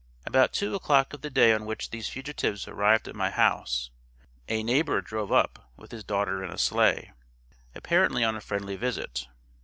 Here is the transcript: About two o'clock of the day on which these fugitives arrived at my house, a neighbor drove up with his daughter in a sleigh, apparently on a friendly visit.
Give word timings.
About 0.25 0.51
two 0.51 0.73
o'clock 0.73 1.13
of 1.13 1.21
the 1.21 1.29
day 1.29 1.53
on 1.53 1.67
which 1.67 1.91
these 1.91 2.09
fugitives 2.09 2.67
arrived 2.67 3.07
at 3.07 3.15
my 3.15 3.29
house, 3.29 3.91
a 4.47 4.63
neighbor 4.63 4.99
drove 4.99 5.31
up 5.31 5.71
with 5.77 5.91
his 5.91 6.03
daughter 6.03 6.43
in 6.43 6.49
a 6.49 6.57
sleigh, 6.57 7.11
apparently 7.75 8.23
on 8.23 8.35
a 8.35 8.41
friendly 8.41 8.75
visit. 8.75 9.27